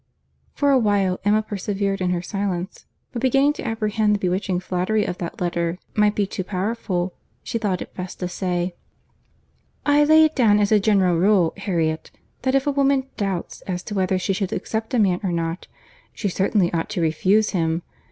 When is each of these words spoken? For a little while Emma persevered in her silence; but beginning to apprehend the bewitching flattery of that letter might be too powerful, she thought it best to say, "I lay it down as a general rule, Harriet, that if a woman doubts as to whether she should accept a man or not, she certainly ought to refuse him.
For 0.55 0.71
a 0.71 0.77
little 0.77 0.81
while 0.81 1.19
Emma 1.23 1.43
persevered 1.43 2.01
in 2.01 2.09
her 2.09 2.23
silence; 2.23 2.87
but 3.13 3.21
beginning 3.21 3.53
to 3.53 3.67
apprehend 3.67 4.15
the 4.15 4.19
bewitching 4.19 4.59
flattery 4.59 5.05
of 5.05 5.19
that 5.19 5.39
letter 5.39 5.77
might 5.93 6.15
be 6.15 6.25
too 6.25 6.43
powerful, 6.43 7.13
she 7.43 7.59
thought 7.59 7.83
it 7.83 7.93
best 7.93 8.19
to 8.21 8.27
say, 8.27 8.73
"I 9.85 10.03
lay 10.03 10.23
it 10.25 10.35
down 10.35 10.59
as 10.59 10.71
a 10.71 10.79
general 10.79 11.17
rule, 11.19 11.53
Harriet, 11.55 12.09
that 12.41 12.55
if 12.55 12.65
a 12.65 12.71
woman 12.71 13.09
doubts 13.15 13.61
as 13.67 13.83
to 13.83 13.93
whether 13.93 14.17
she 14.17 14.33
should 14.33 14.51
accept 14.53 14.95
a 14.95 14.97
man 14.97 15.19
or 15.21 15.31
not, 15.31 15.67
she 16.13 16.29
certainly 16.29 16.73
ought 16.73 16.89
to 16.89 16.99
refuse 17.01 17.51
him. 17.51 17.83